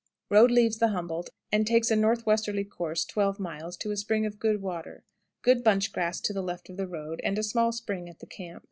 [0.31, 4.39] Road leaves the Humboldt, and takes a northwesterly course 12 miles to a spring of
[4.39, 5.03] good water.
[5.43, 8.25] Good bunch grass to the left of the road, and a small spring at the
[8.25, 8.59] camp.